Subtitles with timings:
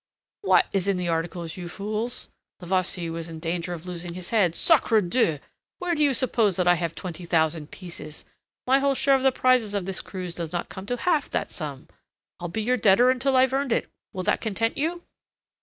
[0.41, 4.55] "What is in the articles, you fools?" Levasseur was in danger of losing his head.
[4.55, 5.37] "Sacre Dieu!
[5.77, 8.25] Where do you suppose that I have twenty thousand pieces?
[8.65, 11.51] My whole share of the prizes of this cruise does not come to half that
[11.51, 11.87] sum.
[12.39, 13.91] I'll be your debtor until I've earned it.
[14.11, 15.03] Will that content you?"